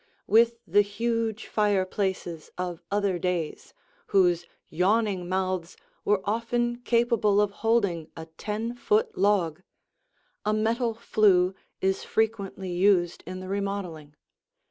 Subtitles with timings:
[0.25, 3.75] With the huge fireplaces of other days,
[4.07, 9.61] whose yawning mouths were often capable of holding a ten foot log,
[10.43, 14.15] a metal flue is frequently used in the remodeling.